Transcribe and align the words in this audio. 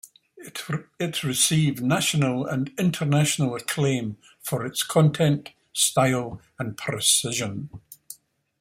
It 0.99 1.23
received 1.23 1.83
national 1.83 2.47
and 2.47 2.71
international 2.79 3.53
acclaim 3.53 4.17
for 4.39 4.65
its 4.65 4.81
content, 4.81 5.51
style, 5.73 6.41
and 6.57 6.75
precision. 6.75 7.69